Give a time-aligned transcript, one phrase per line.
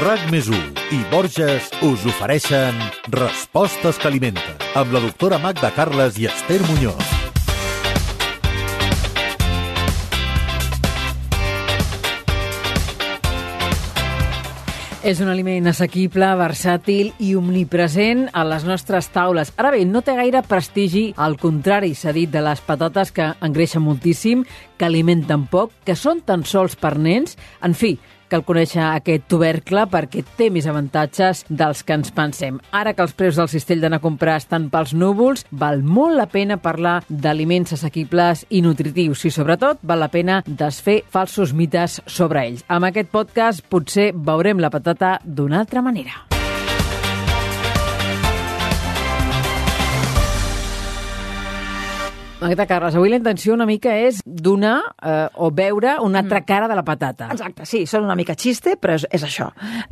[0.00, 2.76] RAC més i Borges us ofereixen
[3.12, 7.10] Respostes que alimenten amb la doctora Magda Carles i Esther Muñoz.
[15.04, 19.52] És un aliment assequible, versàtil i omnipresent a les nostres taules.
[19.60, 23.84] Ara bé, no té gaire prestigi, al contrari, s'ha dit de les patates que engreixen
[23.84, 24.46] moltíssim,
[24.78, 27.36] que alimenten poc, que són tan sols per nens...
[27.60, 27.98] En fi,
[28.30, 32.60] cal conèixer aquest tubercle perquè té més avantatges dels que ens pensem.
[32.70, 36.28] Ara que els preus del cistell d'anar a comprar estan pels núvols, val molt la
[36.30, 42.46] pena parlar d'aliments assequibles i nutritius i, sobretot, val la pena desfer falsos mites sobre
[42.46, 42.64] ells.
[42.68, 46.29] Amb aquest podcast potser veurem la patata d'una altra manera.
[52.40, 56.70] Magda Carles, avui la intenció una mica és donar eh, o veure una altra cara
[56.70, 57.26] de la patata.
[57.34, 59.50] Exacte, sí, són una mica xiste, però és, és això.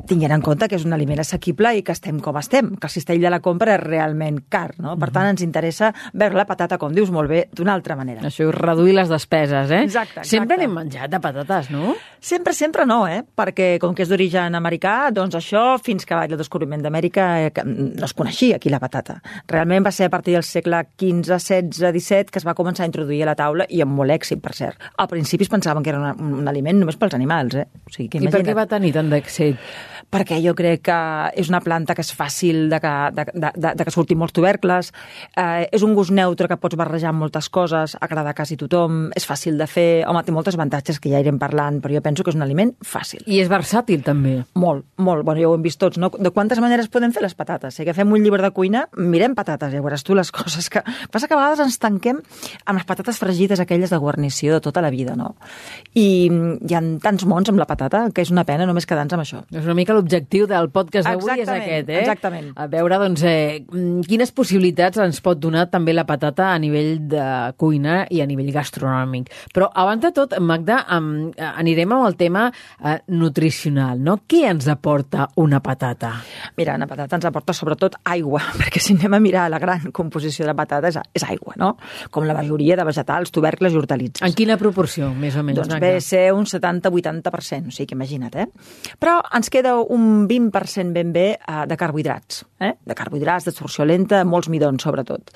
[0.09, 2.95] Tinguent en compte que és un aliment assequible i que estem com estem, que el
[2.95, 4.95] cistell de la compra és realment car, no?
[4.97, 8.25] Per tant, ens interessa veure la patata, com dius molt bé, d'una altra manera.
[8.25, 9.83] Això és reduir les despeses, eh?
[9.85, 10.33] Exacte, exacte.
[10.33, 11.99] Sempre n'hem menjat de patates, no?
[12.19, 13.21] Sempre, sempre no, eh?
[13.29, 17.53] Perquè com que és d'origen americà, doncs això, fins que va el descobriment d'Amèrica, eh,
[17.69, 19.21] no es coneixia aquí la patata.
[19.53, 22.91] Realment va ser a partir del segle XV, XVI, XVII que es va començar a
[22.91, 24.89] introduir a la taula i amb molt èxit, per cert.
[24.97, 27.69] Al principi es pensaven que era una, un aliment només pels animals, eh?
[27.85, 29.59] O sigui, que I per què va tenir tant d'èxit?
[30.13, 30.99] perquè jo crec que
[31.39, 34.35] és una planta que és fàcil de que, de, de, de, de que surtin molts
[34.37, 34.91] tubercles,
[35.37, 39.09] eh, és un gust neutre que pots barrejar amb moltes coses, agrada a quasi tothom,
[39.17, 42.25] és fàcil de fer, home, té moltes avantatges que ja irem parlant, però jo penso
[42.25, 43.25] que és un aliment fàcil.
[43.27, 44.39] I és versàtil, també.
[44.59, 45.27] Molt, molt.
[45.29, 46.11] Bueno, ja ho hem vist tots, no?
[46.17, 47.77] De quantes maneres podem fer les patates?
[47.77, 50.85] Si agafem un llibre de cuina, mirem patates, ja veuràs tu les coses que...
[51.13, 52.23] Passa que a vegades ens tanquem
[52.65, 55.35] amb les patates fregides, aquelles de guarnició de tota la vida, no?
[55.95, 59.25] I hi ha tants mons amb la patata que és una pena només quedar-nos amb
[59.25, 59.43] això.
[59.53, 62.01] És una mica l'objectiu del podcast d'avui és aquest, eh?
[62.03, 62.51] exactament.
[62.57, 67.09] A veure, doncs, eh, mm, quines possibilitats ens pot donar també la patata a nivell
[67.11, 67.25] de
[67.61, 69.31] cuina i a nivell gastronòmic.
[69.55, 74.19] Però, abans de tot, Magda, am, eh, anirem amb el tema eh, nutricional, no?
[74.29, 76.15] Què ens aporta una patata?
[76.57, 80.45] Mira, una patata ens aporta sobretot aigua, perquè si anem a mirar la gran composició
[80.45, 81.75] de la patata és, és aigua, no?
[82.11, 84.25] Com la majoria de vegetals, tubercles i hortalitzes.
[84.27, 87.97] En quina proporció, més o menys, Doncs ve a ser un 70-80%, o sigui que
[87.97, 88.49] imagina't, eh?
[88.99, 92.73] Però ens queda un 20% ben bé eh, de carbohidrats, eh?
[92.85, 95.31] De carbohidrats, d'absorció lenta, molts midons, sobretot.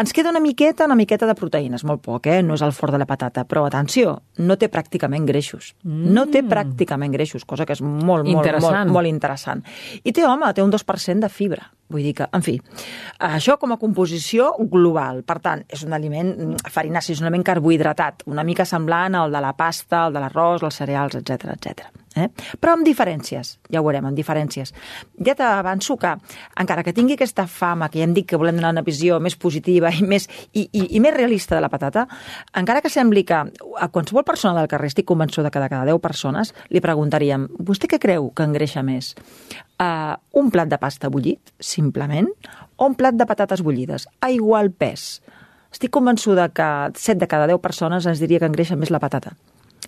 [0.00, 2.40] Ens queda una miqueta, una miqueta de proteïnes, molt poc, eh?
[2.42, 5.74] No és el fort de la patata, però atenció, no té pràcticament greixos.
[5.84, 6.12] Mm.
[6.16, 9.64] No té pràcticament greixos, cosa que és molt, molt, molt, molt interessant.
[10.02, 11.70] I té, home, té un 2% de fibra.
[11.92, 12.54] Vull dir que, en fi,
[13.22, 15.20] això com a composició global.
[15.28, 19.34] Per tant, és un aliment mm, farinaci, és un aliment carbohidratat, una mica semblant al
[19.34, 21.92] de la pasta, al de l'arròs, els cereals, etc etc.
[22.14, 22.28] Eh?
[22.62, 24.70] Però amb diferències, ja ho veurem, amb diferències.
[25.26, 26.12] Ja t'avanço que,
[26.62, 29.34] encara que tingui aquesta fama, que ja hem dit que volem donar una visió més
[29.34, 32.06] positiva i més, i, i, i més realista de la patata,
[32.54, 36.02] encara que sembli que a qualsevol persona del carrer, estic convençuda que de cada 10
[36.04, 39.14] persones, li preguntaríem, vostè què creu que engreixa més?
[39.82, 42.30] Uh, un plat de pasta bullit, simplement,
[42.76, 45.18] o un plat de patates bullides, a igual pes.
[45.74, 49.34] Estic convençuda que 7 de cada 10 persones ens diria que engreixa més la patata.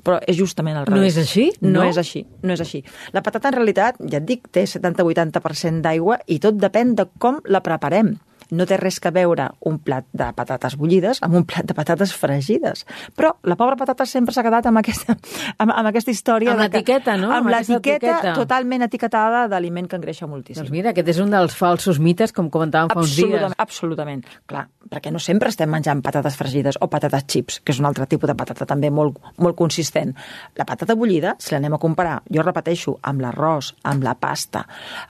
[0.07, 1.17] Però és justament al No revés.
[1.17, 1.45] és així?
[1.63, 1.85] No, No?
[1.89, 2.83] és així, no és així.
[3.15, 7.41] La patata, en realitat, ja et dic, té 70-80% d'aigua i tot depèn de com
[7.47, 8.17] la preparem.
[8.51, 12.13] No té res que veure un plat de patates bullides amb un plat de patates
[12.15, 12.85] fregides.
[13.17, 15.17] Però la pobra patata sempre s'ha quedat amb aquesta,
[15.59, 16.53] amb, amb aquesta història...
[16.55, 17.31] Amb l'etiqueta, no?
[17.33, 18.35] Amb Amb l'etiqueta etiqueta.
[18.39, 20.63] totalment etiquetada d'aliment que engreixa moltíssim.
[20.63, 23.27] Doncs mira, aquest és un dels falsos mites, com comentàvem fa uns dies.
[23.57, 24.25] Absolutament, absolutament.
[24.47, 28.07] Clar, perquè no sempre estem menjant patates fregides o patates chips, que és un altre
[28.11, 30.15] tipus de patata també molt, molt consistent.
[30.59, 34.65] La patata bullida, si l'anem a comparar, jo repeteixo, amb l'arròs, amb la pasta,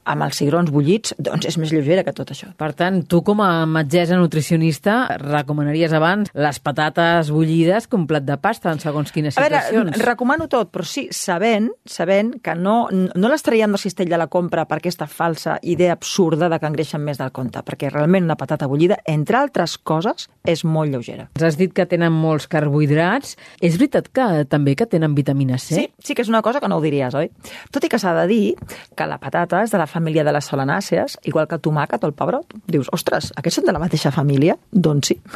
[0.05, 2.53] amb els cigrons bullits, doncs és més lleugera que tot això.
[2.57, 8.23] Per tant, tu com a metgessa nutricionista recomanaries abans les patates bullides que un plat
[8.23, 9.99] de pasta en segons quines A veure, situacions.
[10.07, 14.29] recomano tot, però sí, sabent, sabent que no, no les traiem del cistell de la
[14.31, 18.37] compra per aquesta falsa idea absurda de que engreixen més del compte, perquè realment una
[18.39, 21.27] patata bullida, entre altres coses, és molt lleugera.
[21.35, 23.35] Ens has dit que tenen molts carbohidrats.
[23.61, 25.75] És veritat que també que tenen vitamina C?
[25.81, 27.33] Sí, sí que és una cosa que no ho diries, oi?
[27.75, 28.55] Tot i que s'ha de dir
[28.95, 32.11] que la patata és de la família de les solanàcees, igual que el tomàquet o
[32.13, 32.55] el pebrot.
[32.71, 34.57] Dius, ostres, ostres, aquests són de la mateixa família?
[34.73, 35.19] Doncs sí.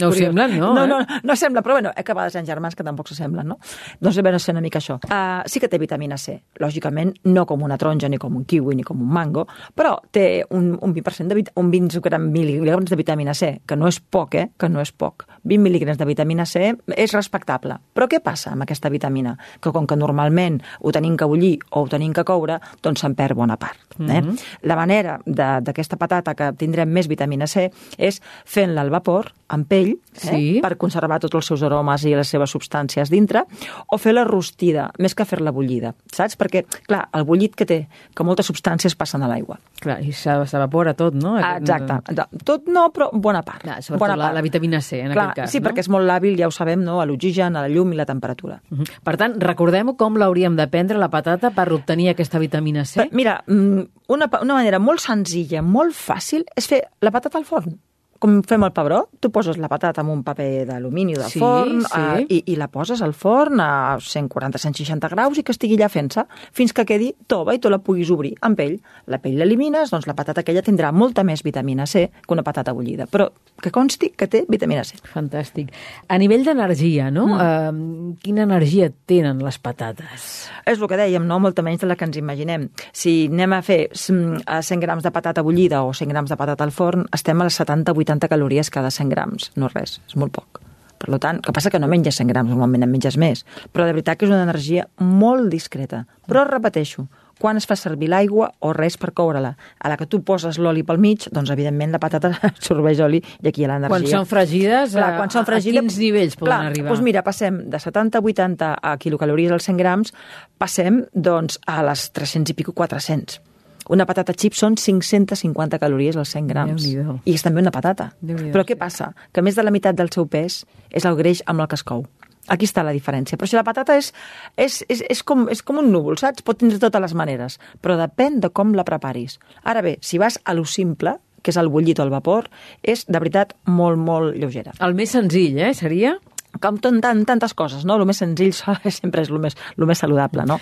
[0.00, 0.88] No ho semblen, no, No, eh?
[0.88, 3.58] no, no sembla, però bueno, que a vegades hi ha germans que tampoc s'assemblen, no?
[4.02, 4.96] Doncs ve a ser una mica això.
[5.06, 8.74] Uh, sí que té vitamina C, lògicament no com una taronja, ni com un kiwi,
[8.74, 9.44] ni com un mango,
[9.78, 13.76] però té un, un 20%, de, vit- un 20 gram, mil·ligrams de vitamina C, que
[13.78, 14.48] no és poc, eh?
[14.58, 15.28] Que no és poc.
[15.44, 17.78] 20 mil·ligrams de vitamina C és respectable.
[17.94, 19.36] Però què passa amb aquesta vitamina?
[19.62, 23.14] Que com que normalment ho tenim que bullir o ho tenim que coure, doncs se'n
[23.14, 23.78] perd bona part.
[24.00, 24.20] Eh?
[24.66, 27.66] La manera de- d'aquesta patata que tindrem més vitamina C
[27.98, 30.20] és fent-la al vapor, amb pell, eh?
[30.20, 30.60] Sí.
[30.62, 33.42] per conservar tots els seus aromes i les seves substàncies dintre,
[33.90, 36.36] o fer-la rostida, més que fer-la bullida, saps?
[36.38, 37.80] Perquè, clar, el bullit que té,
[38.14, 39.58] que moltes substàncies passen a l'aigua.
[39.80, 41.34] Clar, i s'e- s'evapora tot, no?
[41.40, 41.98] Exacte.
[42.46, 43.64] Tot no, però bona part.
[43.64, 44.34] Clar, sobretot bona la, part.
[44.38, 45.50] la vitamina C, en Clar, aquest cas.
[45.50, 45.66] sí, no?
[45.68, 47.00] perquè és molt làbil, ja ho sabem, no?
[47.00, 48.60] a l'oxigen, a la llum i la temperatura.
[48.70, 48.84] Mhm.
[49.02, 53.00] Per tant, recordem com l'hauríem de prendre, la patata, per obtenir aquesta vitamina C.
[53.02, 53.80] Però, Mira, mm,
[54.10, 57.78] una, una manera molt senzilla, molt fàcil, és fer la patata al forn.
[58.20, 61.80] Com fem el pebró, tu poses la patata en un paper d'alumini de Sí, forn
[61.86, 62.00] sí.
[62.00, 66.26] eh, i, i la poses al forn a 140-160 graus i que estigui allà fent-se
[66.52, 68.76] fins que quedi tova i tu la puguis obrir amb pell.
[69.08, 72.74] La pell l'elimines, doncs la patata aquella tindrà molta més vitamina C que una patata
[72.76, 73.06] bullida.
[73.08, 73.30] Però
[73.60, 75.00] que consti que té vitamina C.
[75.14, 75.72] Fantàstic.
[76.08, 77.26] A nivell d'energia, no?
[77.26, 77.40] Mm.
[77.40, 80.28] Uh, quina energia tenen les patates?
[80.68, 81.40] És el que dèiem, no?
[81.40, 82.68] molta menys de la que ens imaginem.
[82.92, 86.36] Si anem a fer mm, a 100 grams de patata bullida o 100 grams de
[86.36, 89.52] patata al forn, estem a les 70-80 calories cada 100 grams.
[89.54, 90.60] No res, és molt poc.
[91.00, 93.46] Per tant, que passa que no menges 100 grams, normalment en menges més.
[93.72, 96.06] Però de veritat que és una energia molt discreta.
[96.28, 97.06] Però repeteixo,
[97.40, 99.54] quan es fa servir l'aigua o res per coure-la.
[99.80, 103.48] A la que tu poses l'oli pel mig, doncs evidentment la patata absorbeix oli i
[103.48, 103.88] aquí hi ha l'energia.
[103.88, 106.90] Quan són fregides, Clar, a- quan són a fregides, quins nivells poden clar, arribar?
[106.92, 110.12] Doncs mira, passem de 70-80 a quilocalories als 100 grams,
[110.60, 113.40] passem doncs, a les 300 i pico 400.
[113.90, 116.84] Una patata xip són 550 calories als 100 grams.
[117.26, 118.12] I és també una patata.
[118.54, 119.10] Però què passa?
[119.34, 120.62] Que més de la meitat del seu pes
[120.94, 122.06] és el greix amb el que es cou.
[122.50, 123.38] Aquí està la diferència.
[123.38, 124.12] Però si la patata és,
[124.56, 126.42] és, és, és, com, és com un núvol, saps?
[126.46, 129.38] Pot tindre totes les maneres, però depèn de com la preparis.
[129.62, 132.48] Ara bé, si vas a lo simple, que és el bullit o el vapor,
[132.82, 136.18] és de veritat molt, molt lleugera El més senzill, eh, seria?
[136.62, 137.96] Com tant, tant, tantes coses, no?
[137.98, 138.54] El més senzill
[139.00, 140.60] sempre és el més, el més saludable, no?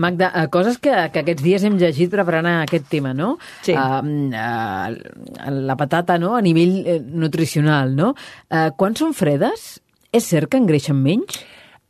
[0.00, 3.36] Magda, eh, coses que, que aquests dies hem llegit preparant aquest tema, no?
[3.66, 3.76] Sí.
[3.76, 4.00] Uh,
[4.34, 8.14] uh, la patata, no?, a nivell nutricional, no?
[8.50, 9.74] Uh, quan són fredes,
[10.14, 11.42] és cert que engreixen menys?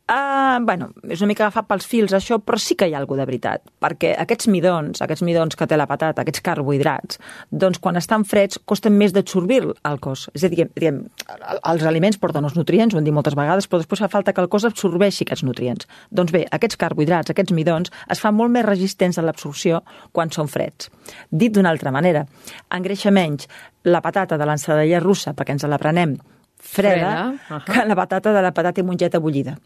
[0.05, 3.23] Uh, bueno, és una mica agafat pels fils això, però sí que hi ha alguna
[3.23, 7.17] de veritat, perquè aquests midons, aquests midons que té la patata, aquests carbohidrats,
[7.49, 10.27] doncs quan estan freds costen més d'absorbir al cos.
[10.37, 10.99] És a dir, diguem,
[11.55, 14.45] els aliments porten els nutrients, ho hem dit moltes vegades, però després fa falta que
[14.45, 15.89] el cos absorbeixi aquests nutrients.
[16.13, 19.81] Doncs bé, aquests carbohidrats, aquests midons, es fan molt més resistents a l'absorció
[20.13, 20.93] quan són freds.
[21.33, 22.27] Dit d'una altra manera,
[22.69, 23.49] engreixa menys
[23.89, 26.19] la patata de l'ensaladilla russa, perquè ens la prenem
[26.65, 27.63] freda, Freda, ahà.
[27.65, 29.57] que la patata de la patata i mongeta bullida.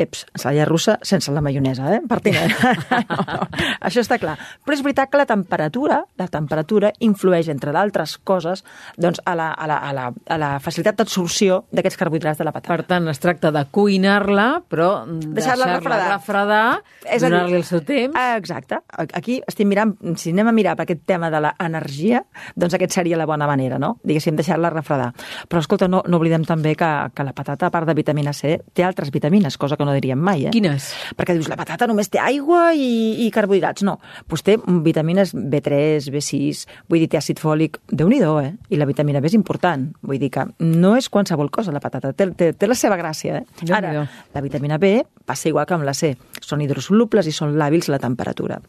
[0.00, 2.00] Eps, ensalada russa sense la maionesa, eh?
[2.08, 2.36] Partint.
[2.38, 3.46] no, no,
[3.80, 4.36] això està clar.
[4.64, 8.64] Però és veritat que la temperatura, la temperatura influeix, entre d'altres coses,
[8.96, 12.54] doncs, a, la, a, la, a, la, a la facilitat d'absorció d'aquests carbohidrats de la
[12.54, 12.74] patata.
[12.74, 16.08] Per tant, es tracta de cuinar-la, però Deixar-la refredar.
[16.16, 16.64] refredar
[17.04, 18.16] dir, donar-li el seu temps.
[18.18, 18.80] Ah, Exacte.
[19.12, 22.24] Aquí estic mirant, si anem a mirar per aquest tema de l'energia,
[22.56, 23.94] doncs aquest seria la bona manera, no?
[24.02, 25.12] Diguéssim, deixar-la refredar.
[25.48, 28.56] Però, escolta, no, no oblidem també que, que la patata, a part de vitamina C,
[28.74, 30.52] té altres vitamines, cosa que no diríem mai, eh?
[30.54, 30.88] Quines?
[31.18, 33.84] Perquè dius, la patata només té aigua i, i carbohidrats.
[33.86, 33.98] No,
[34.28, 38.52] doncs té vitamines B3, B6, vull dir, té àcid fòlic, déu nhi eh?
[38.70, 39.88] I la vitamina B és important.
[40.02, 42.12] Vull dir que no és qualsevol cosa, la patata.
[42.12, 43.72] Té, té, té la seva gràcia, eh?
[43.72, 46.14] Ara, la vitamina B passa igual que amb la C.
[46.40, 48.60] Són hidrosolubles i són làbils a la temperatura.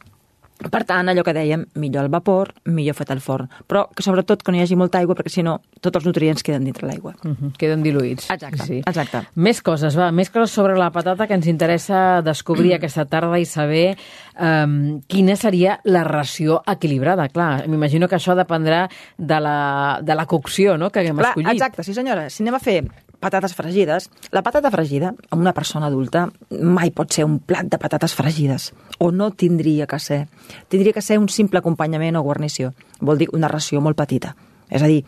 [0.72, 3.50] Per tant, allò que dèiem, millor al vapor, millor fet al forn.
[3.68, 6.44] Però que sobretot que no hi hagi molta aigua, perquè si no, tots els nutrients
[6.46, 7.14] queden dintre l'aigua.
[7.24, 7.52] Uh -huh.
[7.58, 8.30] Queden diluïts.
[8.30, 9.24] Exacte, exacte.
[9.36, 13.46] Més coses, va, més coses sobre la patata que ens interessa descobrir aquesta tarda i
[13.46, 13.98] saber
[14.40, 17.28] um, quina seria la ració equilibrada.
[17.30, 21.52] Clar, m'imagino que això dependrà de la, de la cocció no?, que haguem Clar, escollit.
[21.54, 22.30] exacte, sí senyora.
[22.30, 22.84] Si anem a fer
[23.24, 27.80] patates fregides, la patata fregida, amb una persona adulta, mai pot ser un plat de
[27.80, 28.72] patates fregides.
[29.00, 30.26] O no tindria que ser.
[30.68, 32.74] Tindria que ser un simple acompanyament o guarnició.
[33.00, 34.36] Vol dir una ració molt petita.
[34.74, 35.04] És a dir,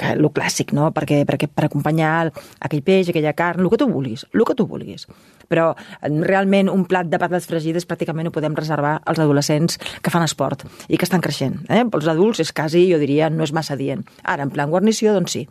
[0.00, 0.88] que el clàssic, no?
[0.96, 2.32] Perquè, perquè per acompanyar el,
[2.64, 5.06] aquell peix, aquella carn, el que tu vulguis, el que tu vulguis.
[5.50, 10.12] Però eh, realment un plat de patates fregides pràcticament ho podem reservar als adolescents que
[10.12, 11.60] fan esport i que estan creixent.
[11.68, 11.82] Eh?
[11.92, 14.06] Pels adults és quasi, jo diria, no és massa dient.
[14.22, 15.44] Ara, en plan guarnició, doncs sí.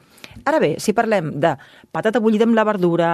[0.48, 1.54] Ara bé, si parlem de
[1.94, 3.12] patata bullida amb la verdura,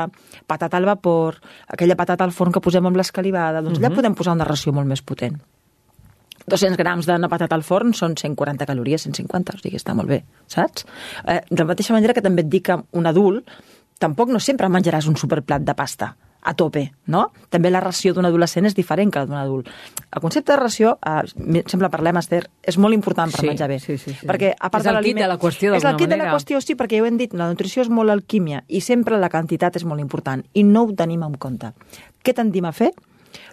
[0.48, 4.38] patata al vapor, aquella patata al forn que posem amb l'escalivada, doncs allà podem posar
[4.38, 5.40] una ració molt més potent.
[6.48, 10.24] 200 grams d'una patata al forn són 140 calories, 150, o sigui, està molt bé,
[10.48, 10.86] saps?
[11.26, 13.48] Eh, de la mateixa manera que també et dic que un adult
[14.00, 17.32] tampoc no sempre menjaràs un superplat de pasta a tope, no?
[17.50, 19.68] També la ració d'un adolescent és diferent que la d'un adult.
[20.14, 23.80] El concepte de ració, eh, sempre parlem, Esther, és molt important per Sí, menjar bé.
[23.80, 24.28] sí, sí, sí.
[24.28, 26.32] Perquè, a part És el de l'aliment- de la qüestió, És el quid de la
[26.32, 29.30] qüestió, sí, perquè ja ho hem dit, la nutrició és molt alquímia i sempre la
[29.30, 31.74] quantitat és molt important i no ho tenim en compte.
[32.24, 32.92] Què tendim a fer?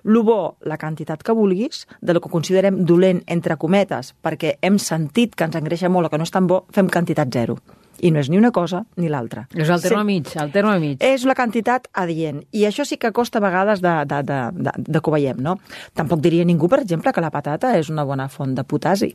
[0.04, 4.78] Lo bo, la quantitat que vulguis, de lo que considerem dolent, entre cometes, perquè hem
[4.78, 7.58] sentit que ens engreixa molt o que no és tan bo, fem quantitat zero.
[8.02, 9.44] I no és ni una cosa ni l'altra.
[9.54, 10.04] És el terme Sí.
[10.06, 10.96] mig, el terme mig.
[11.04, 12.42] És la quantitat adient.
[12.50, 15.38] I això sí que costa a vegades de, de, de, de, de que ho veiem,
[15.38, 15.58] no?
[15.94, 19.12] Tampoc diria ningú, per exemple, que la patata és una bona font de potasi.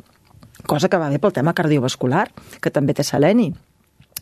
[0.65, 2.29] Cosa que va bé pel tema cardiovascular,
[2.61, 3.53] que també té seleni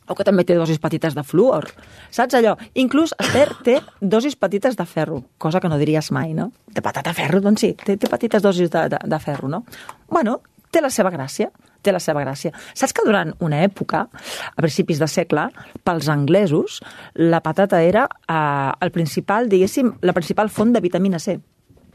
[0.07, 1.69] o que també té dosis petites de fluor.
[2.13, 2.55] Saps allò?
[2.81, 6.51] Inclús Esther té dosis petites de ferro, cosa que no diries mai, no?
[6.67, 9.63] De patata ferro, doncs sí, té, té petites dosis de, de, de ferro, no?
[10.11, 10.39] Bueno,
[10.71, 11.49] té la seva gràcia,
[11.85, 12.51] té la seva gràcia.
[12.75, 14.05] Saps que durant una època,
[14.51, 15.47] a principis de segle,
[15.87, 16.81] pels anglesos,
[17.15, 21.39] la patata era eh, el principal, diguéssim, la principal font de vitamina C.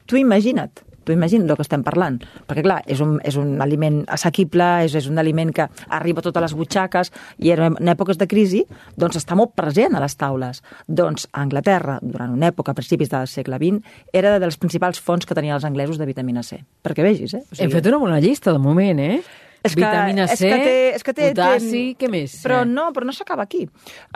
[0.06, 2.20] Tu imagina't, tu imagina't el que estem parlant.
[2.46, 5.66] Perquè, clar, és un, és un aliment assequible, és, és un aliment que
[5.98, 7.10] arriba a totes les butxaques
[7.42, 8.62] i en, èpoques de crisi
[9.00, 10.62] doncs està molt present a les taules.
[10.86, 15.02] Doncs a Anglaterra, durant una època, a principis del segle XX, era de les principals
[15.02, 16.62] fonts que tenien els anglesos de vitamina C.
[16.84, 17.44] Perquè vegis, eh?
[17.58, 19.20] Hem fet una bona llista, de moment, eh?
[19.62, 21.96] És que, Vitamina és C, que té, és que té, potassi, té...
[22.00, 22.38] què més?
[22.44, 22.68] Però Eh?
[22.68, 23.66] no, però no s'acaba aquí.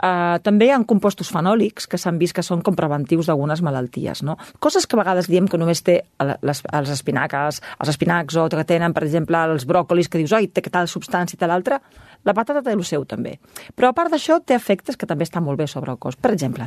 [0.01, 4.23] Uh, també hi ha compostos fenòlics que s'han vist que són com preventius d'algunes malalties,
[4.25, 4.37] no?
[4.59, 8.65] Coses que a vegades diem que només té les, els espinaques, els espinacs o que
[8.65, 11.81] tenen, per exemple, els bròcolis, que dius, oi, té tal substància i tal altra,
[12.25, 13.37] la patata té el seu també.
[13.75, 16.17] Però a part d'això té efectes que també estan molt bé sobre el cos.
[16.17, 16.65] Per exemple,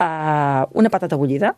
[0.00, 1.54] uh, una patata bullida,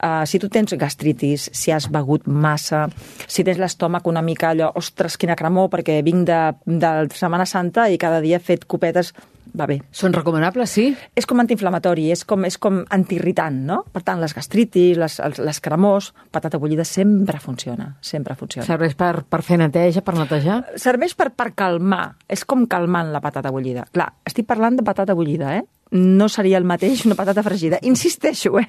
[0.00, 2.86] Uh, si tu tens gastritis, si has begut massa,
[3.28, 7.90] si tens l'estómac una mica allò, ostres, quina cremor, perquè vinc de, de Setmana Santa
[7.92, 9.12] i cada dia he fet copetes,
[9.56, 9.80] va bé.
[9.92, 10.86] Són recomanables, sí?
[11.18, 13.80] És com antiinflamatori, és com, és com antiirritant, no?
[13.92, 18.66] Per tant, les gastritis, les, els, les cremors, patata bullida sempre funciona, sempre funciona.
[18.68, 20.62] Serveix per, per fer neteja, per netejar?
[20.80, 23.84] Serveix per, per calmar, és com calmant la patata bullida.
[23.92, 25.66] Clar, estic parlant de patata bullida, eh?
[25.90, 27.78] No seria el mateix una patata fregida.
[27.82, 28.68] Insisteixo, eh?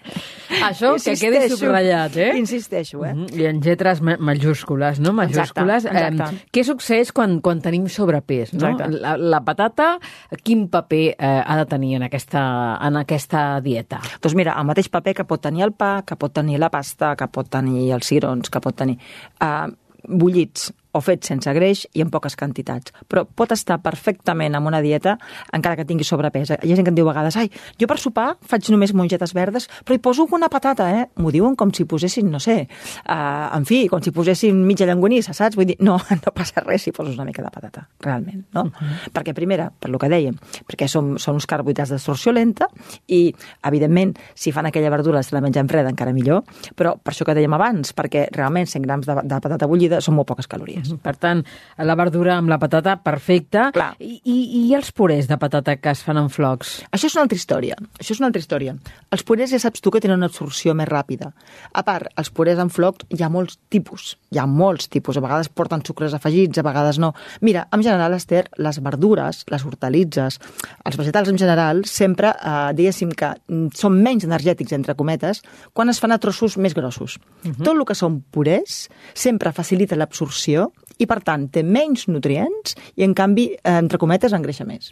[0.62, 1.58] Això que quedi Insisteixo.
[1.58, 2.32] subratllat, eh?
[2.40, 3.14] Insisteixo, eh?
[3.14, 5.14] Mhm, I en lletres ma- majúscules, no?
[5.14, 5.86] Majúscules.
[5.86, 6.36] Exacte, exacte.
[6.36, 8.54] Eh, què succeeix quan, quan tenim sobrepès?
[8.54, 8.72] No?
[8.72, 8.90] Exacte.
[9.02, 10.00] La, la patata,
[10.44, 14.02] quin paper eh, ha de tenir en aquesta, en aquesta dieta?
[14.22, 17.16] Doncs mira, el mateix paper que pot tenir el pa, que pot tenir la pasta,
[17.16, 18.98] que pot tenir els cirons, que pot tenir...
[19.40, 19.70] Uh,
[20.08, 22.94] bullits o fets sense greix i en poques quantitats.
[23.08, 25.18] Però pot estar perfectament amb una dieta
[25.54, 26.54] encara que tingui sobrepès.
[26.58, 29.34] Hi ha gent que em diu a vegades, ai, jo per sopar faig només mongetes
[29.38, 31.08] verdes, però hi poso una patata, eh?
[31.22, 32.58] M'ho diuen com si posessin, no sé,
[33.06, 35.58] uh, en fi, com si posessin mitja llangonissa, saps?
[35.60, 38.68] Vull dir, no, no passa res si poses una mica de patata, realment, no?
[38.68, 39.12] Uh -huh.
[39.14, 40.36] Perquè, primera, per lo que dèiem,
[40.68, 42.68] perquè són, són uns carbohidrats d'absorció lenta
[43.08, 43.34] i,
[43.64, 46.44] evidentment, si fan aquella verdura se la mengen freda encara millor,
[46.76, 50.16] però per això que dèiem abans, perquè realment 100 grams de, de patata bullida són
[50.16, 50.81] molt poques calories.
[51.04, 51.44] Per tant,
[51.78, 53.70] la verdura amb la patata, perfecta.
[53.76, 53.94] Clar.
[54.00, 56.80] I, i, I els purés de patata que es fan en flocs?
[56.92, 57.78] Això és una altra història.
[58.00, 58.76] Això és una altra història.
[59.12, 61.32] Els purés ja saps tu que tenen una absorció més ràpida.
[61.74, 64.16] A part, els purés en flocs hi ha molts tipus.
[64.32, 65.18] Hi ha molts tipus.
[65.18, 67.14] A vegades porten sucres afegits, a vegades no.
[67.42, 70.40] Mira, en general, Esther, les verdures, les hortalitzes,
[70.86, 75.92] els vegetals en general, sempre, eh, diguéssim que mm, són menys energètics, entre cometes, quan
[75.92, 77.18] es fan a trossos més grossos.
[77.44, 77.64] Uh -huh.
[77.64, 83.06] Tot el que són purés sempre facilita l'absorció i, per tant, té menys nutrients i,
[83.06, 84.92] en canvi, eh, entre cometes, engreixa més.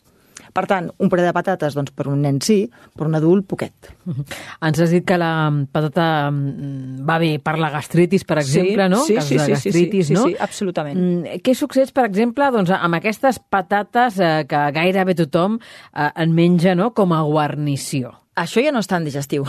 [0.54, 2.64] Per tant, un puré de patates, doncs, per un nen sí,
[2.98, 3.92] per un adult, poquet.
[4.66, 5.32] Ens has dit que la
[5.72, 9.04] patata mm, va bé per la gastritis, per exemple, no?
[9.06, 10.26] Sí, Casos sí, de sí, sí, gastritis, sí, no?
[10.28, 10.98] sí, absolutament.
[11.00, 16.34] Mm, Què succeeix, per exemple, doncs, amb aquestes patates eh, que gairebé tothom eh, en
[16.36, 16.92] menja no?
[16.98, 18.16] com a guarnició?
[18.40, 19.44] Això ja no és tan digestiu.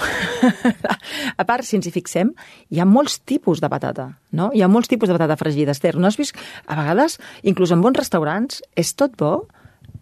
[1.41, 2.33] a part, si ens hi fixem,
[2.75, 4.49] hi ha molts tipus de patata, no?
[4.51, 5.95] Hi ha molts tipus de patata fregida, Esther.
[5.95, 6.39] No has vist?
[6.67, 9.35] A vegades, inclús en bons restaurants, és tot bo,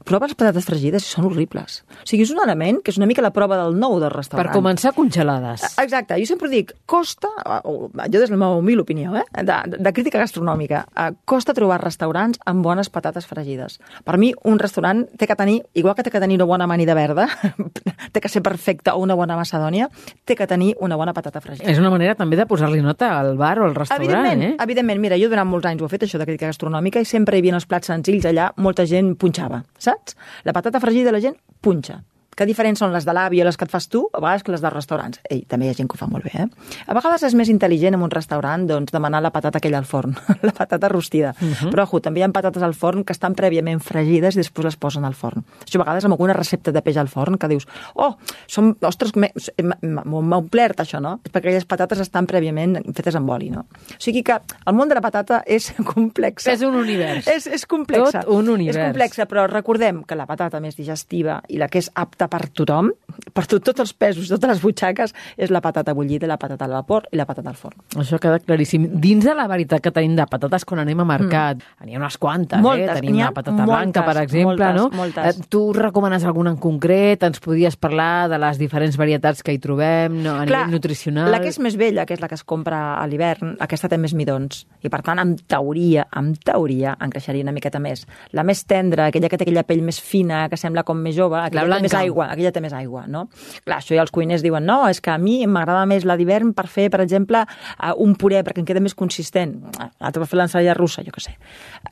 [0.08, 1.82] proves patates fregides i són horribles.
[2.02, 4.16] O sigui, és un element que és una mica la prova del nou del Per
[4.16, 4.50] restaurant.
[4.54, 5.64] començar, congelades.
[5.82, 7.28] Exacte, jo sempre dic, costa,
[7.62, 11.54] o, jo des de la meva humil opinió, eh, de, de crítica gastronòmica, eh, costa
[11.54, 13.78] trobar restaurants amb bones patates fregides.
[14.04, 16.94] Per mi, un restaurant té que tenir, igual que té que tenir una bona amanida
[16.96, 17.28] verda,
[18.12, 19.90] té que ser perfecta o una bona macedònia,
[20.24, 21.68] té que tenir una bona patata fregida.
[21.70, 24.56] És una manera també de posar-li nota al bar o al restaurant, Evidentment, eh?
[24.62, 27.36] evidentment, mira, jo durant molts anys ho he fet, això de crítica gastronòmica, i sempre
[27.36, 29.97] hi havia els plats senzills allà, molta gent punxava, saps?
[30.44, 32.02] La patata fregida la gent punxa.
[32.38, 34.52] Que diferents són les de l'avi o les que et fas tu, a vegades que
[34.54, 35.18] les dels restaurants.
[35.26, 36.46] Ei, també hi ha gent que ho fa molt bé, eh?
[36.86, 40.14] A vegades és més intel·ligent en un restaurant doncs, demanar la patata aquella al forn,
[40.48, 41.34] la patata rostida.
[41.40, 41.72] Uh -huh.
[41.72, 44.76] Però, ojo, també hi ha patates al forn que estan prèviament fregides i després les
[44.76, 45.42] posen al forn.
[45.66, 48.16] Això a vegades amb alguna recepta de peix al forn que dius, oh,
[48.46, 51.20] som, ostres, m'ha omplert això, no?
[51.24, 53.60] És perquè aquelles patates estan prèviament fetes amb oli, no?
[53.60, 56.46] O sigui que el món de la patata és complex.
[56.46, 57.26] És un univers.
[57.26, 58.22] És, és complexa.
[58.22, 58.76] Tot un univers.
[58.76, 62.46] És complexa, però recordem que la patata més digestiva i la que és apta per
[62.54, 62.90] tothom,
[63.34, 66.76] per tot, tots els pesos, totes les butxaques, és la patata bullida, la patata al
[66.78, 67.80] vapor i la patata al forn.
[67.98, 68.86] Això queda claríssim.
[69.00, 71.86] Dins de la varietat que tenim de patates quan anem a mercat, mm.
[71.86, 73.00] n'hi ha unes quantes, moltes, eh?
[73.00, 74.88] Tenim la patata moltes, blanca, per exemple, moltes, no?
[74.98, 75.40] Moltes.
[75.40, 77.24] Eh, tu recomanes alguna en concret?
[77.28, 80.38] Ens podries parlar de les diferents varietats que hi trobem no?
[80.38, 81.30] a Clar, nivell nutricional?
[81.32, 83.98] La que és més vella, que és la que es compra a l'hivern, aquesta té
[84.00, 84.64] més midons.
[84.82, 88.04] I, per tant, en teoria, en teoria, encaixaria una miqueta més.
[88.36, 91.38] La més tendra, aquella que té aquella pell més fina, que sembla com més jove,
[91.40, 93.26] aquella té més aigua, aquella té més aigua, no?
[93.64, 96.52] Clar, això ja els cuiners diuen, no, és que a mi m'agrada més la d'hivern
[96.56, 99.54] per fer, per exemple, uh, un puré, perquè em queda més consistent.
[100.00, 101.36] L'altre per fer l'ensalada russa, jo què sé.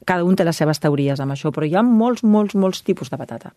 [0.06, 3.12] Cada un té les seves teories amb això, però hi ha molts, molts, molts tipus
[3.12, 3.52] de patata.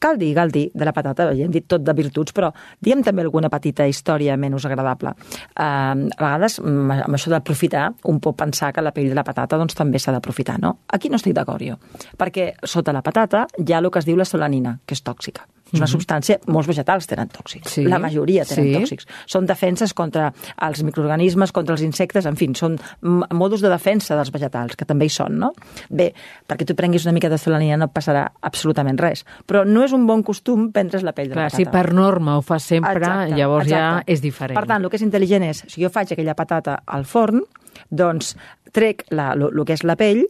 [0.00, 2.50] Cal dir, cal dir, de la patata, ja hem dit tot de virtuts, però
[2.84, 5.12] diem també alguna petita història menys agradable.
[5.56, 5.64] Uh,
[6.16, 9.76] a vegades, amb això d'aprofitar, un pot pensar que la pell de la patata doncs,
[9.76, 10.76] també s'ha d'aprofitar, no?
[10.92, 11.78] Aquí no estic d'acord jo,
[12.18, 15.46] perquè sota la patata hi ha el que es diu la solanina, que és tòxica.
[15.78, 17.84] Una substància, molts vegetals tenen tòxics, Sí.
[17.84, 18.74] la majoria tenen Sí.
[18.80, 19.06] tòxics.
[19.26, 24.14] Són defenses contra els microorganismes, contra els insectes, en fi, són m- modos de defensa
[24.16, 25.52] dels vegetals, que també hi són, no?
[25.90, 26.14] Bé,
[26.48, 30.06] perquè tu prenguis una mica de solanina no passarà absolutament res, però no és un
[30.06, 31.82] bon costum prendre's la pell de Clar, la si patata.
[31.82, 34.12] per norma ho fas sempre, Exacte, llavors ja exacte.
[34.12, 34.58] és diferent.
[34.58, 37.42] Per tant, el que és intel·ligent és, si jo faig aquella patata al forn,
[37.90, 38.36] doncs
[38.76, 40.22] trec la, lo, lo que és la pell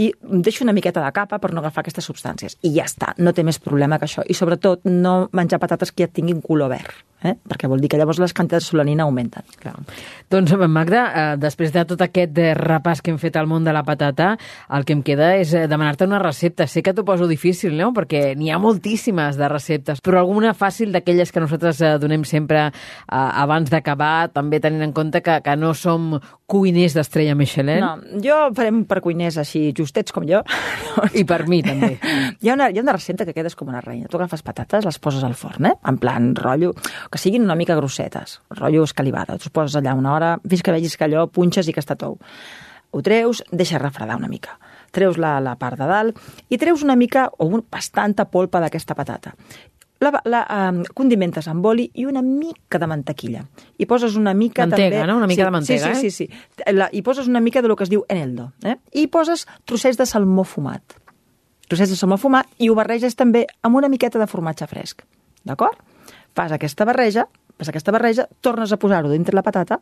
[0.00, 2.58] i deixo una miqueta de capa per no agafar aquestes substàncies.
[2.66, 4.24] I ja està, no té més problema que això.
[4.28, 6.92] I sobretot no menjar patates que ja tinguin color verd,
[7.24, 7.34] eh?
[7.48, 9.46] perquè vol dir que llavors les quantitats de solanina augmenten.
[9.62, 9.74] Clar.
[10.30, 13.84] Doncs, Magda, eh, després de tot aquest repàs que hem fet al món de la
[13.86, 14.34] patata,
[14.76, 16.68] el que em queda és eh, demanar-te una recepta.
[16.68, 20.92] Sé que t'ho poso difícil, no?, perquè n'hi ha moltíssimes de receptes, però alguna fàcil
[20.94, 22.72] d'aquelles que nosaltres eh, donem sempre eh,
[23.14, 26.18] abans d'acabar, també tenint en compte que, que no som
[26.50, 27.80] cuiners d'estrella Michelin.
[27.80, 27.93] No,
[28.24, 30.42] jo farem per cuiners així justets com jo.
[31.14, 31.94] I per mi, també.
[32.42, 34.08] Hi ha, una, hi ha una recepta que quedes com una reina.
[34.10, 35.74] Tu agafes patates, les poses al forn, eh?
[35.88, 36.74] En plan, rotllo,
[37.10, 39.38] que siguin una mica grossetes, rotllo escalivada.
[39.40, 42.18] Tu poses allà una hora fins que vegis que allò punxes i que està tou.
[42.94, 44.58] Ho treus, deixes refredar una mica.
[44.94, 46.18] Treus la, la part de dalt
[46.54, 49.32] i treus una mica o un, bastanta polpa d'aquesta patata.
[50.04, 53.44] La, la um, condimentes amb oli i una mica de mantequilla.
[53.80, 55.06] I poses una mica Mantega, també...
[55.08, 55.16] no?
[55.22, 56.72] Una mica sí, de mantega, sí, sí, sí, sí.
[56.76, 58.50] La, I poses una mica de lo que es diu eneldo.
[58.62, 58.76] Eh?
[58.92, 60.98] I poses trossets de salmó fumat.
[61.68, 65.06] Trossets de salmó fumat i ho barreges també amb una miqueta de formatge fresc.
[65.48, 65.80] D'acord?
[66.34, 69.80] Fas aquesta barreja, fas aquesta barreja, tornes a posar-ho dintre la patata,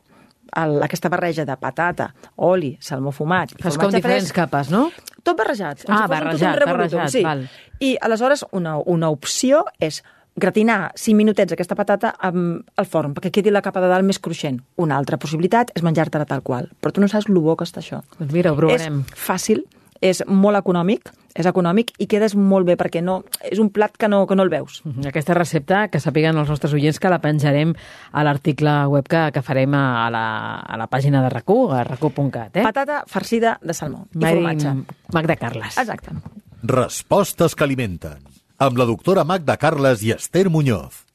[0.60, 4.88] el, aquesta barreja de patata, oli, salmó fumat i Fas com diferents fresc, capes, no?
[5.22, 5.84] tot barrejat.
[5.88, 7.22] Ah, barrejat, revolutum, barrejat, sí.
[7.24, 7.46] val.
[7.82, 10.02] I aleshores una, una opció és
[10.34, 14.20] gratinar 5 minutets aquesta patata amb al forn, perquè quedi la capa de dalt més
[14.22, 14.62] cruixent.
[14.80, 16.70] Una altra possibilitat és menjar-te-la tal qual.
[16.80, 18.00] Però tu no saps lo bo que està això.
[18.18, 19.02] Doncs mira, ho provarem.
[19.04, 19.66] És fàcil,
[20.02, 24.08] és molt econòmic, és econòmic i quedes molt bé perquè no, és un plat que
[24.10, 24.82] no, que no el veus.
[24.84, 25.06] Mhm.
[25.08, 27.74] Aquesta recepta, que sàpiguen els nostres oients, que la penjarem
[28.10, 30.26] a l'article web que, que farem a, la,
[30.60, 32.66] a la pàgina de RAC1, a rac1.cat, eh?
[32.66, 34.74] Patata farcida de salmó i Made in formatge.
[35.14, 35.78] Magda Carles.
[35.78, 36.18] Exacte.
[36.62, 38.20] Respostes que alimenten.
[38.62, 41.11] Amb la doctora Magda Carles i Esther Muñoz.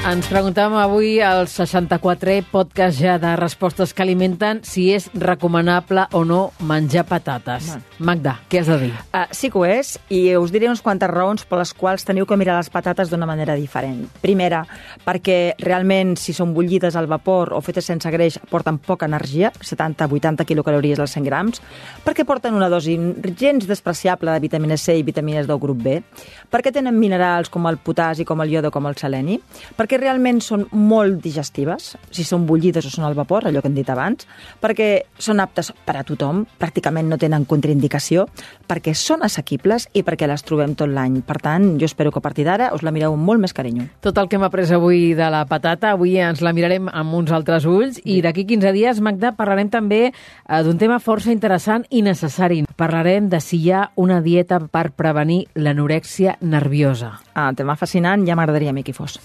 [0.00, 6.22] Ens preguntàvem avui al 64è podcast ja de respostes que alimenten si és recomanable o
[6.24, 7.74] no menjar patates.
[8.00, 8.94] Magda, què has de dir?
[9.12, 12.24] Uh, sí que ho és, i us diré uns quantes raons per les quals teniu
[12.24, 14.06] que mirar les patates d'una manera diferent.
[14.22, 14.62] Primera,
[15.04, 20.48] perquè realment si són bullides al vapor o fetes sense greix porten poca energia, 70-80
[20.48, 21.60] quilocalories als 100 grams,
[22.06, 22.96] perquè porten una dosi
[23.36, 26.00] gens despreciable de vitamina C i vitamines del grup B,
[26.48, 29.36] perquè tenen minerals com el potasi, com el iodo, com el seleni,
[29.76, 33.74] perquè realment són molt digestives, si són bullides o són al vapor, allò que hem
[33.74, 34.26] dit abans,
[34.62, 38.26] perquè són aptes per a tothom, pràcticament no tenen contraindicació,
[38.70, 41.20] perquè són assequibles i perquè les trobem tot l'any.
[41.26, 43.88] Per tant, jo espero que a partir d'ara us la mireu amb molt més carinyo.
[44.04, 47.32] Tot el que hem après avui de la patata, avui ens la mirarem amb uns
[47.34, 52.04] altres ulls i d'aquí 15 dies, Magda, parlarem també eh, d'un tema força interessant i
[52.06, 52.62] necessari.
[52.76, 57.16] Parlarem de si hi ha una dieta per prevenir l'anorèxia nerviosa.
[57.34, 59.18] Ah, tema fascinant, ja m'agradaria a mi que hi fos.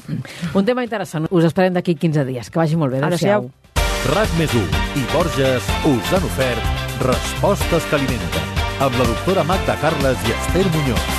[0.55, 1.27] Un tema interessant.
[1.35, 2.49] Us esperem d'aquí 15 dies.
[2.49, 3.03] Que vagi molt bé.
[3.03, 3.51] Adéu-siau.
[4.15, 8.45] RAC més i Borges us han ofert Respostes que alimenten
[8.85, 11.13] amb la doctora Magda Carles i Esther Muñoz.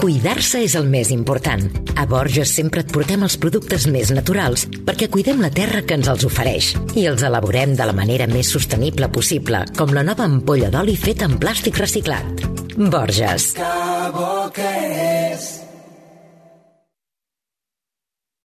[0.00, 1.66] Cuidar-se és el més important.
[1.98, 6.08] A Borges sempre et portem els productes més naturals perquè cuidem la terra que ens
[6.12, 10.70] els ofereix i els elaborem de la manera més sostenible possible, com la nova ampolla
[10.70, 12.55] d'oli feta en plàstic reciclat.
[12.76, 13.54] Borges.
[13.56, 14.72] Que bo que
[15.32, 15.65] és